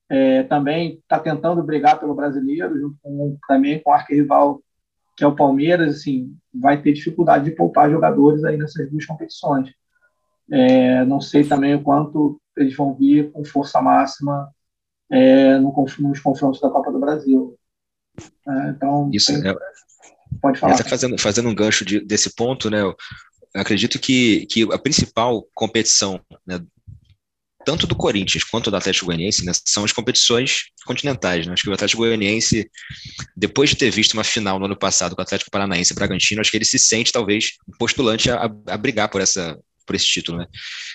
[0.08, 4.62] É, também está tentando brigar pelo brasileiro, junto com também com o arquirrival
[5.14, 9.70] que é o Palmeiras, assim, vai ter dificuldade de poupar jogadores aí nessas duas competições.
[10.50, 14.48] É, não sei também o quanto eles vão vir com força máxima
[15.11, 17.56] é, no, nos confrontos da Copa do Brasil.
[18.48, 19.54] É, então, Isso, tem, é,
[20.40, 20.76] pode falar.
[20.85, 22.96] Fazendo, fazendo um gancho de, desse ponto, né, eu
[23.54, 26.61] acredito que, que a principal competição, né,
[27.64, 31.46] tanto do Corinthians quanto do Atlético Goianiense, né, são as competições continentais.
[31.46, 31.52] Né?
[31.52, 32.70] Acho que o Atlético Goianiense,
[33.37, 36.40] depois de ter visto uma final no ano passado com o Atlético Paranaense e Bragantino,
[36.40, 40.38] acho que ele se sente, talvez, postulante a, a brigar por essa, por esse título,
[40.38, 40.46] né?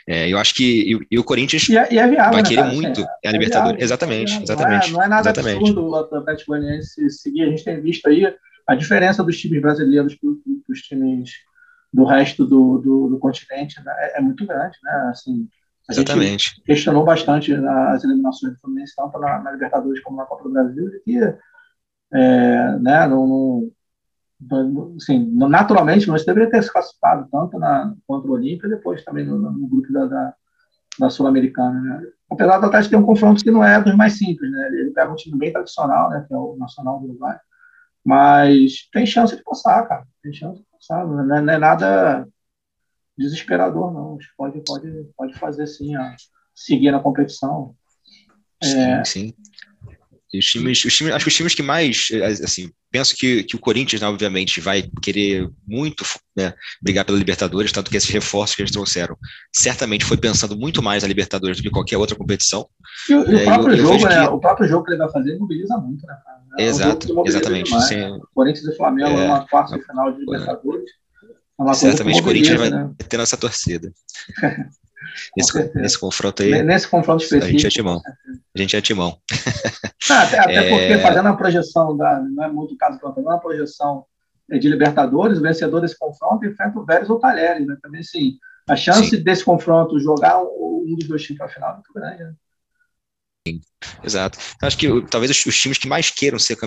[0.07, 2.49] É, eu acho que e, e o Corinthians e é, e é viável, vai né,
[2.49, 3.77] querer muito é, a Libertadores.
[3.77, 4.89] Viável, exatamente, não exatamente.
[4.89, 5.57] É, não é nada exatamente.
[5.57, 7.43] absurdo o Atlético Goianiense seguir.
[7.43, 8.33] A gente tem visto aí
[8.67, 10.29] a diferença dos times brasileiros para
[10.69, 11.31] os times
[11.93, 15.09] do resto do, do, do continente né, é, muito grande, né?
[15.11, 15.47] Assim,
[15.89, 16.49] a exatamente.
[16.49, 20.51] gente questionou bastante as eliminações do Fluminense, tanto na, na Libertadores como na Copa do
[20.51, 21.17] Brasil, de que
[22.13, 23.69] é, né, não,
[24.97, 29.37] assim, naturalmente, nós deveria ter se classificado tanto na, contra o Olímpia, depois também no,
[29.37, 30.33] no grupo da, da,
[30.99, 31.79] da Sul-Americana.
[31.79, 32.07] Né?
[32.29, 34.67] Apesar do Atlético ter um confronto que não é dos mais simples, né?
[34.73, 36.25] ele pega um time bem tradicional, né?
[36.27, 37.37] que é o Nacional do Uruguai,
[38.03, 42.27] mas tem chance de passar, cara, tem chance de passar, não é, não é nada
[43.17, 44.17] desesperador, não.
[44.35, 46.15] Pode, pode, pode fazer sim, a,
[46.55, 47.75] seguir na competição.
[48.63, 49.33] Sim, é, sim.
[50.33, 52.07] E os times, os times, acho que os times que mais,
[52.43, 57.71] assim, penso que, que o Corinthians, né, obviamente, vai querer muito né, brigar pela Libertadores,
[57.71, 59.17] tanto que esses reforços que eles trouxeram
[59.53, 62.65] certamente foi pensando muito mais na Libertadores do que qualquer outra competição.
[63.09, 64.33] E, o, é, próprio eu, jogo, eu né, que...
[64.33, 66.15] o próprio jogo que ele vai fazer mobiliza muito, né?
[66.59, 67.71] É Exato, exatamente.
[67.71, 68.19] Demais, né?
[68.33, 70.91] Corinthians e Flamengo é, uma quarta final de Libertadores.
[71.59, 72.89] É certamente o Corinthians vai né?
[73.07, 73.91] ter nossa torcida.
[75.35, 76.63] nesse, nesse, confronto aí.
[76.63, 77.49] Nesse confronto específico.
[77.49, 78.01] A gente é timão.
[78.55, 79.17] A gente é timão.
[80.09, 80.69] Ah, até, até é...
[80.69, 84.05] porque fazendo a projeção, da, não é muito caso plantando, uma projeção
[84.49, 87.77] de Libertadores, o vencedor desse confronto enfrenta o Vélez ou o Talheres, né?
[87.81, 89.23] Também, assim, a chance Sim.
[89.23, 92.33] desse confronto jogar um dos dois times para a final é muito grande, né?
[93.47, 93.61] Sim,
[94.03, 94.37] exato.
[94.61, 96.57] Acho que talvez os, os, times que mais queiram ser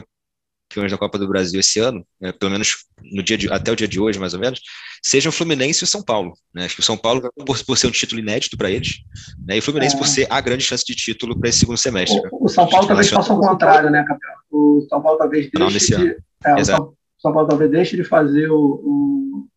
[0.74, 3.76] campeões da Copa do Brasil esse ano, né, pelo menos no dia de, até o
[3.76, 4.60] dia de hoje, mais ou menos,
[5.02, 6.34] sejam o Fluminense e o São Paulo.
[6.52, 6.64] Né?
[6.64, 8.98] Acho que o São Paulo, por, por ser um título inédito para eles,
[9.46, 9.56] né?
[9.56, 9.98] e o Fluminense é.
[9.98, 12.20] por ser a grande chance de título para esse segundo semestre.
[12.32, 14.34] O, o São Paulo talvez faça o contrário, né, campeão?
[14.50, 18.50] O São Paulo talvez deixe de, é, o São, São, Paulo talvez deixe de fazer
[18.50, 19.48] o, o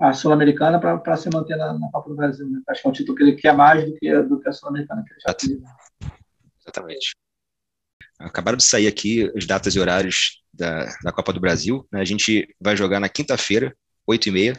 [0.00, 2.48] a Sul-Americana para se manter na, na, Copa do Brasil.
[2.48, 2.58] Né?
[2.68, 5.04] Acho que é um título que ele quer mais do que, do que a Sul-Americana
[5.06, 5.62] que ele já teve.
[6.62, 7.14] Exatamente.
[8.20, 11.86] Acabaram de sair aqui as datas e horários da, da Copa do Brasil.
[11.92, 12.00] Né?
[12.00, 13.74] A gente vai jogar na quinta-feira,
[14.08, 14.58] 8h30,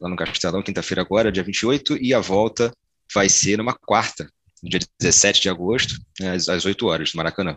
[0.00, 2.72] lá no Castelão, quinta-feira agora, dia 28, e a volta
[3.14, 4.30] vai ser numa quarta,
[4.62, 7.56] dia 17 de agosto, né, às, às 8 horas, no Maracanã.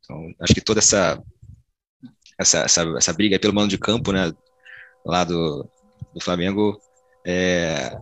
[0.00, 1.22] Então, acho que toda essa,
[2.38, 4.32] essa, essa, essa briga pelo mano de campo, né,
[5.06, 5.68] lá do,
[6.12, 6.80] do Flamengo,
[7.24, 7.96] é,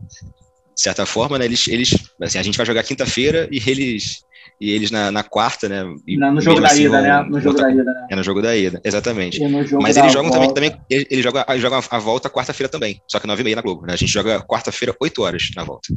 [0.81, 4.25] de certa forma, né, eles, eles assim, a gente vai jogar quinta-feira e eles
[4.59, 5.85] e eles na, na quarta, né?
[6.19, 7.23] Não, no jogo da assim, ida, né?
[7.23, 8.07] No jogo da ida, né?
[8.11, 9.41] É no jogo da ida, exatamente.
[9.81, 10.55] Mas eles jogam volta.
[10.55, 13.63] também, também eles jogam, jogam a volta quarta-feira também, só que nove e meia na
[13.63, 13.93] Globo, né?
[13.93, 15.93] A gente joga quarta-feira, oito horas na volta.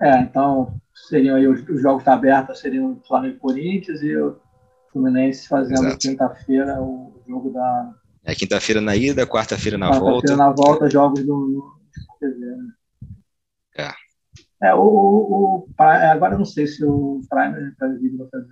[0.00, 0.72] É, então
[1.08, 4.36] seriam aí os, os jogos da aberta seriam o Flamengo e Corinthians e o
[4.92, 7.90] Fluminense fazendo quinta-feira o jogo da.
[8.24, 10.36] É quinta-feira na ida, quarta-feira na quarta volta.
[10.36, 11.72] na volta, jogos no, no
[12.20, 12.81] TV, né?
[14.62, 14.68] É.
[14.68, 18.48] É, o, o, o, agora eu não sei se o Prime vai fazer.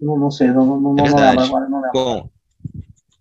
[0.00, 1.92] Não, não sei, não, não, não, é não lembro agora, não lembro.
[1.92, 2.30] Bom,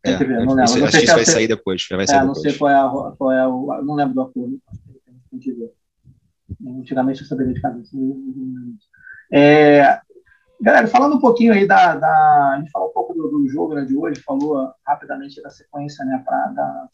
[0.04, 0.64] é, ver, não lembro.
[0.64, 1.88] Acho, não que isso vai sair depois.
[1.90, 3.84] Vai sair é, não sei qual é, a, qual é o.
[3.84, 4.60] Não lembro do acordo.
[5.30, 5.72] Tem que ver.
[6.66, 7.96] Antigamente eu saberia de cabeça.
[9.32, 10.00] É,
[10.62, 12.54] galera, falando um pouquinho aí da, da.
[12.54, 16.06] A gente falou um pouco do, do jogo né, de hoje, falou rapidamente da sequência
[16.06, 16.88] né, pra, da,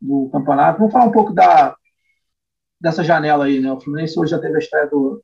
[0.00, 0.78] do campeonato.
[0.78, 1.74] Vamos falar um pouco da,
[2.80, 3.72] dessa janela aí, né?
[3.72, 5.22] O Fluminense hoje já teve a estreia do,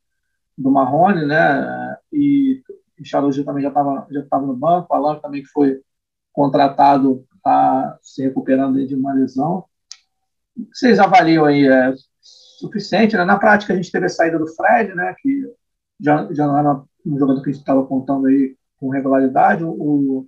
[0.56, 1.96] do Marrone, né?
[2.12, 2.62] E
[3.00, 5.80] o Charles também já estava já tava no banco, o Alan também que foi
[6.32, 9.64] contratado está se recuperando de uma lesão.
[10.56, 11.66] O que vocês avaliam aí?
[11.66, 13.16] É suficiente?
[13.16, 13.24] Né?
[13.24, 15.14] Na prática, a gente teve a saída do Fred, né?
[15.20, 15.52] Que
[16.00, 19.64] já, já não era um jogador que a gente estava contando aí com regularidade.
[19.64, 20.26] O,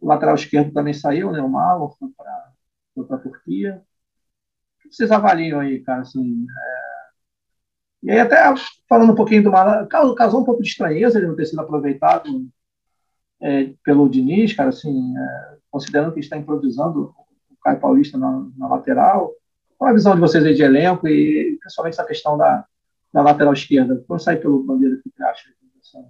[0.00, 1.40] o lateral esquerdo também saiu, né?
[1.40, 3.82] O Malo foi para a Turquia
[4.90, 6.02] vocês avaliam aí, cara?
[6.02, 6.86] Assim, é...
[8.02, 8.36] E aí, até
[8.88, 12.48] falando um pouquinho do Malan, causou um pouco de estranheza ele não ter sido aproveitado
[13.40, 17.14] é, pelo Diniz, cara, assim, é, considerando que está improvisando
[17.50, 19.32] o Caio Paulista na, na, lateral.
[19.76, 22.64] Qual a visão de vocês aí de elenco e principalmente essa questão da,
[23.12, 24.02] da lateral esquerda?
[24.08, 26.08] Vamos sair pelo Bandeira, que você acha dessa,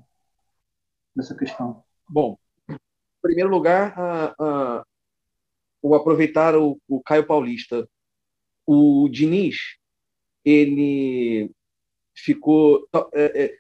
[1.16, 1.82] dessa questão?
[2.08, 2.76] Bom, em
[3.22, 4.84] primeiro lugar, a, a,
[5.82, 7.88] o aproveitar o, o Caio Paulista
[8.66, 9.56] o Diniz,
[10.44, 11.50] ele
[12.14, 12.86] ficou.
[13.14, 13.54] É, é,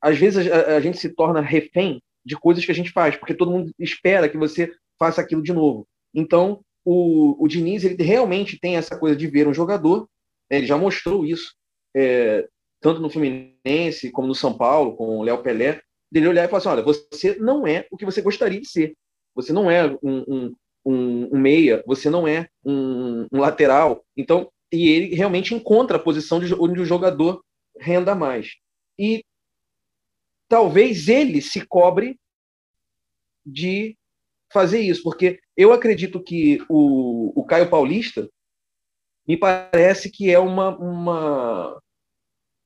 [0.00, 3.34] às vezes a, a, gente se torna refém de coisas que a gente faz, porque
[3.34, 5.86] todo mundo espera que você faça aquilo de novo.
[6.14, 10.08] Então, o, o Diniz ele realmente tem essa coisa de ver um jogador,
[10.50, 11.54] né, ele já mostrou isso,
[11.94, 12.48] é,
[12.80, 15.80] tanto no Fluminense como no São Paulo, com o Léo Pelé,
[16.10, 18.94] dele olhar e falar assim: olha, você não é o que você gostaria de ser.
[19.34, 20.54] Você não é um, um,
[20.84, 23.01] um, um meia, você não é um,
[23.32, 24.04] um, lateral.
[24.16, 27.44] Então, e ele realmente encontra a posição de, onde o jogador
[27.78, 28.56] renda mais.
[28.98, 29.24] E
[30.48, 32.18] talvez ele se cobre
[33.44, 33.96] de
[34.52, 38.28] fazer isso, porque eu acredito que o, o Caio Paulista
[39.26, 41.80] me parece que é uma, uma,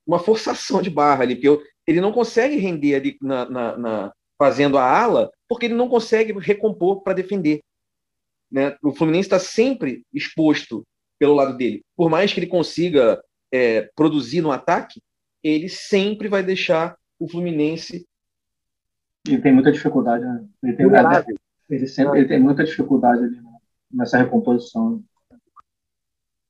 [0.07, 4.13] uma forçação de barra ali, porque eu, ele não consegue render ali na, na, na,
[4.39, 7.61] fazendo a ala, porque ele não consegue recompor para defender.
[8.57, 8.75] Né?
[8.83, 10.83] O Fluminense está sempre exposto
[11.19, 11.85] pelo lado dele.
[11.95, 15.03] Por mais que ele consiga é, produzir no ataque,
[15.45, 18.07] ele sempre vai deixar o Fluminense.
[19.29, 20.43] Ele tem muita dificuldade, né?
[20.63, 20.87] Ele tem,
[21.69, 23.37] ele sempre ele tem muita dificuldade ali
[23.93, 25.05] nessa recomposição.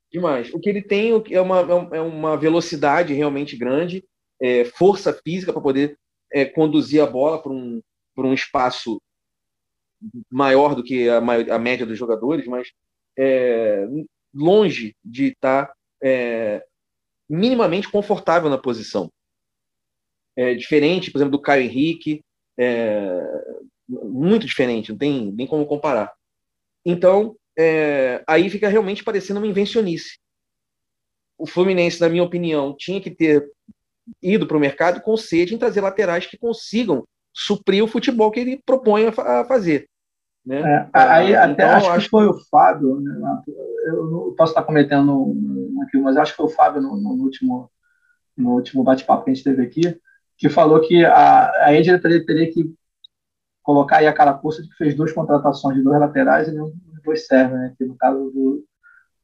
[0.09, 0.55] Demais.
[0.55, 1.59] O que ele tem é uma,
[1.92, 4.05] é uma velocidade realmente grande,
[4.40, 5.99] é, força física para poder
[6.33, 7.83] é, conduzir a bola para um,
[8.16, 9.03] um espaço
[10.31, 12.69] maior do que a, a média dos jogadores, mas
[13.19, 13.87] é,
[14.35, 16.64] longe de estar tá, é,
[17.29, 19.11] minimamente confortável na posição.
[20.37, 22.23] É diferente, por exemplo, do Caio Henrique,
[22.59, 23.23] é,
[23.88, 26.12] muito diferente, não tem nem como comparar.
[26.85, 30.19] Então, é, aí fica realmente parecendo uma invencionice.
[31.38, 33.47] O Fluminense, na minha opinião, tinha que ter
[34.23, 38.40] ido para o mercado com sede em trazer laterais que consigam suprir o futebol que
[38.40, 39.88] ele propõe a, fazer.
[40.47, 40.61] Né?
[40.61, 43.43] É, aí então, até acho, acho que foi o Fábio, né?
[43.87, 45.35] eu não posso estar cometendo
[45.83, 47.69] aqui, mas acho que foi o Fábio no, no último,
[48.37, 50.01] no último bate-papo que a gente teve aqui,
[50.39, 52.73] que falou que a, a diretoria teria que
[53.63, 56.73] colocar aí a cara força de que fez duas contratações de dois laterais e não
[57.07, 57.75] dois servem, né?
[57.79, 58.65] Que no caso do,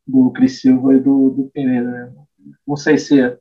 [0.06, 1.88] do Cris Silva e do, do Pereira.
[1.88, 2.12] Né?
[2.66, 3.36] Não sei se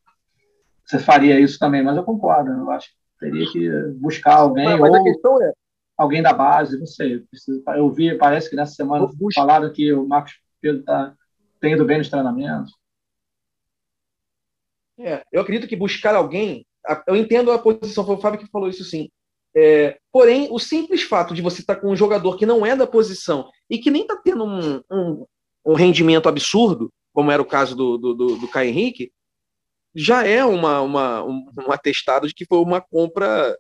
[0.86, 2.52] você faria isso também, mas eu concordo.
[2.52, 4.98] Eu acho que teria que buscar alguém mas, mas ou...
[4.98, 5.54] a questão é
[6.02, 7.24] alguém da base, não sei.
[7.76, 11.16] Eu vi, parece que nessa semana falaram que o Marcos Pedro está
[11.60, 12.76] tendo bem nos treinamentos.
[15.00, 16.66] É, eu acredito que buscar alguém,
[17.08, 19.10] eu entendo a posição, foi o Fábio que falou isso sim.
[19.56, 22.76] É, porém, o simples fato de você estar tá com um jogador que não é
[22.76, 25.26] da posição e que nem está tendo um, um,
[25.66, 29.12] um, rendimento absurdo, como era o caso do, do, do, do Caio Henrique,
[29.94, 33.56] já é uma, uma, um, um atestado de que foi uma compra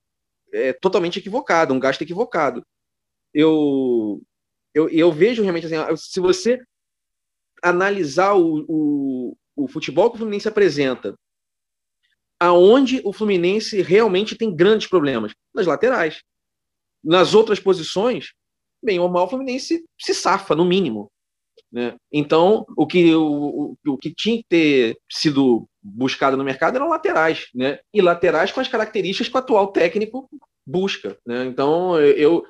[0.52, 2.66] é, totalmente equivocado, um gasto equivocado.
[3.34, 4.22] Eu,
[4.74, 6.60] eu, eu vejo realmente assim, se você
[7.64, 11.16] analisar o, o, o futebol que o Fluminense apresenta,
[12.40, 15.34] aonde o Fluminense realmente tem grandes problemas?
[15.54, 16.24] Nas laterais.
[17.04, 18.34] Nas outras posições,
[18.84, 21.12] bem ou mal, o Fluminense se safa, no mínimo.
[21.72, 21.96] Né?
[22.12, 27.48] Então, o que, o, o, que tinha que ter sido buscado no mercado eram laterais,
[27.56, 27.80] né?
[27.94, 30.30] E laterais com as características que o atual técnico
[30.66, 31.46] busca, né?
[31.46, 32.46] Então, eu,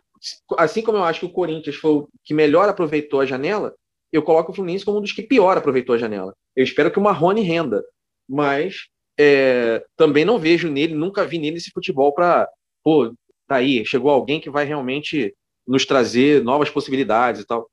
[0.58, 3.76] assim como eu acho que o Corinthians foi o que melhor aproveitou a janela,
[4.12, 6.34] eu coloco o Fluminense como um dos que pior aproveitou a janela.
[6.56, 7.84] Eu espero que o Marrone renda,
[8.28, 12.50] mas é, também não vejo nele, nunca vi nele esse futebol para,
[12.84, 13.14] pô,
[13.48, 15.34] tá aí, chegou alguém que vai realmente
[15.66, 17.70] nos trazer novas possibilidades e tal.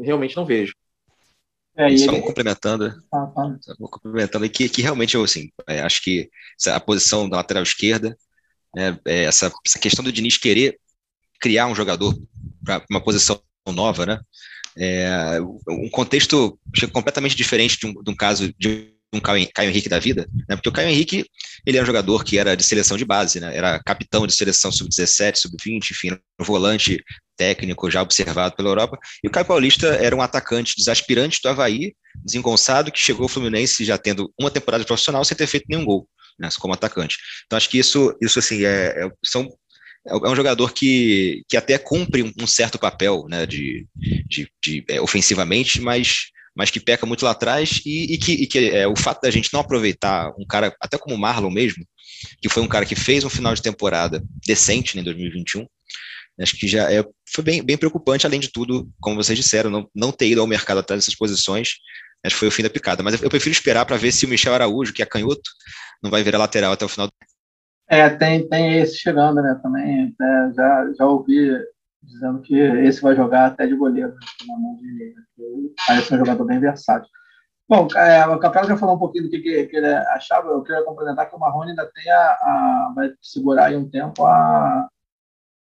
[0.00, 0.74] Realmente não vejo.
[1.76, 2.20] É, Só ele...
[2.20, 3.74] complementando, ah, tá.
[3.78, 6.28] complementando que, que realmente eu assim, é, acho que
[6.66, 8.16] a posição da lateral esquerda,
[8.74, 10.78] né, é essa, essa questão do Diniz querer
[11.40, 12.14] criar um jogador
[12.64, 14.20] para uma posição nova, né?
[14.76, 16.58] É, um contexto
[16.92, 20.56] completamente diferente de um, de um caso de um Caio, Caio, Henrique da vida, né?
[20.56, 21.26] Porque o Caio Henrique,
[21.66, 23.56] ele é um jogador que era de seleção de base, né?
[23.56, 27.02] Era capitão de seleção sub-17, sub-20, enfim, um volante
[27.36, 28.98] técnico já observado pela Europa.
[29.22, 31.94] E o Caio Paulista era um atacante dos aspirantes do Havaí,
[32.24, 36.08] desengonçado, que chegou ao Fluminense já tendo uma temporada profissional sem ter feito nenhum gol,
[36.38, 36.48] né?
[36.58, 37.16] Como atacante.
[37.46, 39.48] Então acho que isso, isso assim, é, é são
[40.06, 44.84] é, é um jogador que, que até cumpre um, certo papel né, de, de, de
[44.88, 48.86] é, ofensivamente, mas mas que peca muito lá atrás e, e que, e que é,
[48.86, 51.84] o fato da gente não aproveitar um cara, até como o Marlon mesmo,
[52.40, 55.66] que foi um cara que fez um final de temporada decente né, em 2021,
[56.40, 59.88] acho que já é, foi bem, bem preocupante, além de tudo, como vocês disseram, não,
[59.94, 61.74] não ter ido ao mercado atrás dessas posições,
[62.24, 63.02] acho que foi o fim da picada.
[63.02, 65.50] Mas eu prefiro esperar para ver se o Michel Araújo, que é canhoto,
[66.02, 67.10] não vai virar lateral até o final.
[67.88, 71.50] É, tem, tem esse chegando, né, também, é, já, já ouvi
[72.02, 75.14] dizendo que esse vai jogar até de goleiro, né, na mão de
[75.86, 77.08] parece um jogador bem versátil.
[77.68, 80.84] Bom, é, o Capela já falou um pouquinho do que, que, ele achava, eu queria
[80.84, 84.88] complementar que o Marrone ainda tem a, a, vai segurar aí um tempo a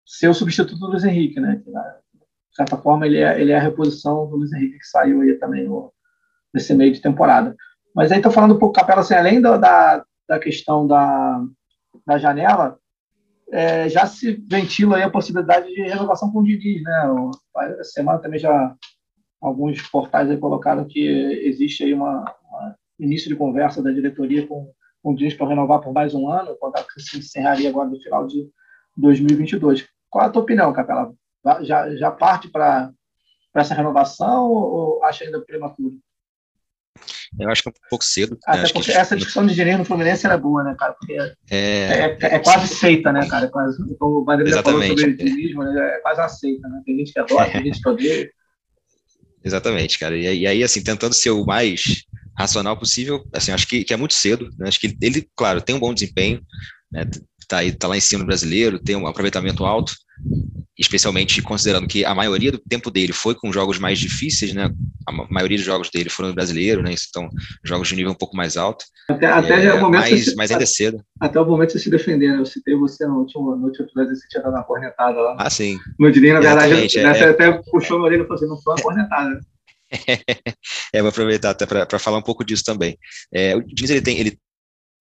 [0.06, 1.62] ser o substituto do Luiz Henrique, né?
[1.64, 5.22] Que, de certa forma, ele é, ele é a reposição do Luiz Henrique que saiu
[5.22, 5.70] aí também
[6.54, 7.56] nesse meio de temporada.
[7.94, 11.44] Mas aí estou falando um pouco, Capela, assim, além da, da, da questão da,
[12.06, 12.80] da janela,
[13.52, 17.16] é, já se ventila a possibilidade de renovação com o Didi, né?
[17.80, 18.76] Essa semana também já
[19.42, 21.02] alguns portais aí colocaram que
[21.44, 24.72] existe aí uma, uma início de conversa da diretoria com,
[25.04, 27.90] com o Diniz para renovar por mais um ano, o contrato que se encerraria agora
[27.90, 28.48] no final de
[28.96, 29.88] 2022.
[30.10, 31.12] Qual a tua opinião, Capela?
[31.62, 32.92] Já, já parte para
[33.56, 35.96] essa renovação ou acha ainda prematuro?
[37.40, 38.38] Eu acho que é um pouco cedo.
[38.46, 38.70] Até né?
[38.74, 40.94] porque essa discussão de dinheiro no Fluminense era boa, né, cara?
[40.94, 43.46] Porque é, é, é quase seita, né, cara?
[43.46, 45.96] É quase, como o Bandeira falou sobre né?
[45.96, 46.82] é quase uma seita, né?
[46.86, 48.30] Tem gente que adora, tem gente que odeia.
[49.44, 50.16] Exatamente, cara.
[50.16, 52.04] E, aí, assim, tentando ser o mais
[52.38, 54.50] racional possível, assim, acho que, que é muito cedo.
[54.58, 54.68] Né?
[54.68, 56.42] Acho que ele, ele, claro, tem um bom desempenho,
[56.92, 57.06] né?
[57.48, 59.94] tá, aí, tá lá em cima no brasileiro, tem um aproveitamento alto,
[60.78, 64.70] especialmente considerando que a maioria do tempo dele foi com jogos mais difíceis, né?
[65.08, 66.94] A maioria dos jogos dele foram no brasileiro, né?
[67.10, 67.30] Então,
[67.64, 68.86] jogos de nível um pouco mais alto.
[69.10, 70.02] Até, até é, o momento.
[70.02, 71.04] Mas, se, mas ainda é cedo.
[71.20, 72.40] Até o momento você se defender, né?
[72.40, 75.36] Eu citei você no último, no último episódio, você tinha dado uma cornetada lá.
[75.38, 75.78] Ah, sim.
[76.00, 78.62] No Dininho, na verdade, é, né, é, até puxou a orelha e falou assim: não
[78.62, 79.40] foi uma cornetada.
[80.94, 82.98] é, vou aproveitar até para falar um pouco disso também.
[83.32, 84.40] É, o Diniz, ele tem, ele,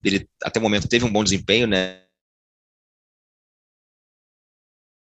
[0.03, 2.01] ele até o momento teve um bom desempenho, né?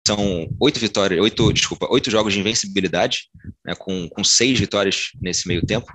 [0.06, 3.28] São oito vitórias, oito, desculpa, oito jogos de invencibilidade,
[3.64, 5.90] né, com, com seis vitórias nesse meio tempo.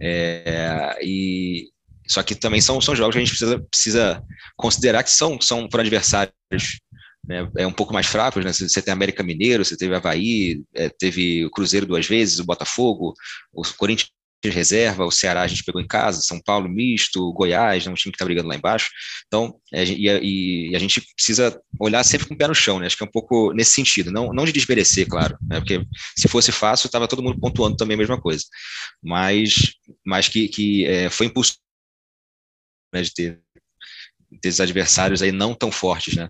[0.00, 1.70] É, e
[2.06, 4.24] só que também são, são jogos que a gente precisa, precisa
[4.56, 6.34] considerar que são, são por adversários
[7.26, 8.52] né, é um pouco mais fracos, né?
[8.52, 13.14] Você tem América Mineiro, você teve Havaí, é, teve o Cruzeiro duas vezes, o Botafogo,
[13.52, 14.10] o Corinthians
[14.50, 18.12] reserva, o Ceará a gente pegou em casa, São Paulo misto, Goiás, né, um time
[18.12, 18.90] que está brigando lá embaixo.
[19.26, 22.86] Então, é, e, e, a gente precisa olhar sempre com o pé no chão, né?
[22.86, 25.60] Acho que é um pouco nesse sentido, não, não de desmerecer, claro, né?
[25.60, 25.84] porque
[26.16, 28.44] se fosse fácil, estava todo mundo pontuando também a mesma coisa.
[29.02, 29.74] Mas,
[30.04, 31.56] mas que, que é, foi impulso
[32.92, 33.40] né, de ter,
[34.40, 36.28] ter esses adversários aí não tão fortes, né?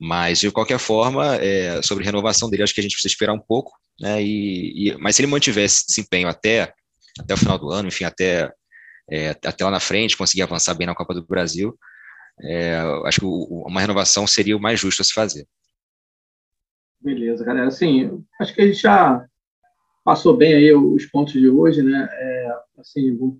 [0.00, 3.40] Mas, de qualquer forma, é, sobre renovação dele, acho que a gente precisa esperar um
[3.40, 4.22] pouco, né?
[4.22, 6.72] E, e, mas se ele mantiver esse desempenho até,
[7.18, 8.52] até o final do ano, enfim, até,
[9.10, 11.78] é, até lá na frente, conseguir avançar bem na Copa do Brasil,
[12.40, 15.46] é, acho que o, uma renovação seria o mais justo a se fazer.
[17.00, 17.68] Beleza, galera.
[17.68, 19.24] Assim, acho que a gente já
[20.04, 22.08] passou bem aí os pontos de hoje, né?
[22.10, 22.48] É,
[22.78, 23.38] assim, vou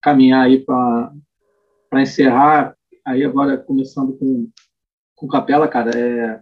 [0.00, 1.12] caminhar aí para
[1.94, 2.76] encerrar.
[3.04, 4.50] Aí agora começando com
[5.18, 6.40] com Capela, cara, é,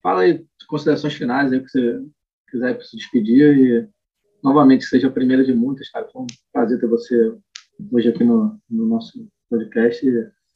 [0.00, 2.00] fala aí considerações finais aí que você
[2.48, 3.88] quiser se despedir e
[4.42, 6.08] novamente seja a primeira de muitas, cara.
[6.12, 7.34] Foi um prazer ter você
[7.90, 10.00] hoje aqui no, no nosso podcast.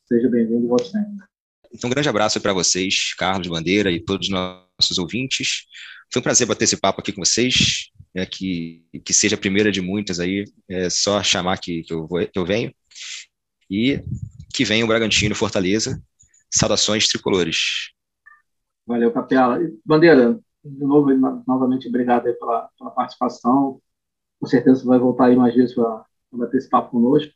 [0.07, 1.25] Seja bem-vindo volte sempre.
[1.73, 5.67] Então, um grande abraço para vocês, Carlos Bandeira e todos os nossos ouvintes.
[6.13, 7.91] Foi um prazer bater esse papo aqui com vocês.
[8.15, 12.07] É, que, que seja a primeira de muitas aí, é só chamar que, que, eu,
[12.07, 12.75] vou, que eu venho.
[13.71, 14.03] E
[14.55, 16.03] que venha o Bragantino Fortaleza
[16.51, 17.91] Saudações tricolores.
[18.87, 19.59] Valeu, Capela.
[19.85, 21.15] Bandeira, de novo,
[21.47, 23.81] novamente, obrigado pela, pela, participação.
[24.41, 27.33] Com certeza você vai voltar aí mais vezes para bater esse papo conosco.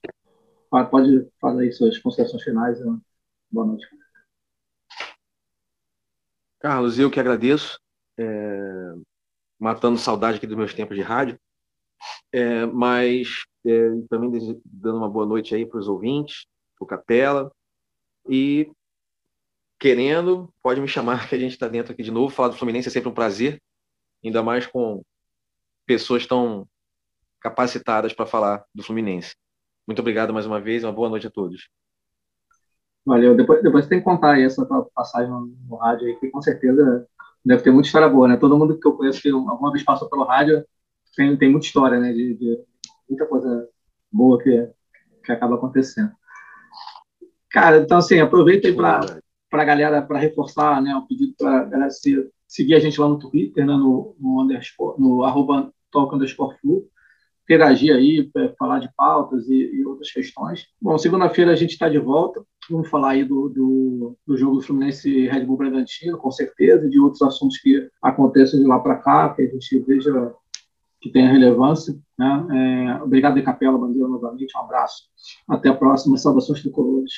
[0.71, 2.79] Pode fazer aí suas considerações finais.
[3.51, 3.87] Boa noite.
[6.61, 7.81] Carlos, eu que agradeço.
[8.19, 8.95] É,
[9.59, 11.39] matando saudade aqui dos meus tempos de rádio.
[12.33, 17.53] É, mas é, também dando uma boa noite aí para os ouvintes, para o Capela.
[18.29, 18.71] E
[19.81, 22.33] querendo, pode me chamar que a gente está dentro aqui de novo.
[22.33, 23.61] Falar do Fluminense é sempre um prazer,
[24.23, 25.03] ainda mais com
[25.87, 26.69] pessoas tão
[27.41, 29.35] capacitadas para falar do Fluminense.
[29.87, 31.71] Muito obrigado mais uma vez, uma boa noite a todos.
[33.05, 33.35] Valeu.
[33.35, 34.65] Depois, depois tem que contar aí essa
[34.95, 37.09] passagem no, rádio aí, que com certeza
[37.43, 38.37] deve ter muita história boa, né?
[38.37, 40.63] Todo mundo que eu conheço que alguma vez passou pelo rádio
[41.17, 42.13] tem, tem muita história, né?
[42.13, 42.63] De, de
[43.09, 43.67] muita coisa
[44.13, 44.69] boa que,
[45.25, 46.13] que acaba acontecendo.
[47.51, 49.01] Cara, então assim, aproveita aí para
[49.51, 53.01] para a galera, para reforçar né, o pedido para a galera se, seguir a gente
[53.01, 56.87] lá no Twitter, né, no, no, underscore, no arroba talk underscore flu,
[57.45, 60.67] interagir aí, falar de pautas e, e outras questões.
[60.81, 64.63] Bom, segunda-feira a gente está de volta, vamos falar aí do, do, do jogo do
[64.63, 68.97] Fluminense Red Bull Bragantino, com certeza, e de outros assuntos que aconteçam de lá para
[68.97, 70.33] cá, que a gente veja
[71.01, 71.99] que tenha relevância.
[72.19, 72.47] Né?
[72.99, 74.57] É, obrigado, de Capela Bandeira, novamente.
[74.57, 75.05] Um abraço.
[75.49, 76.17] Até a próxima.
[76.19, 77.13] Saudações tricolores.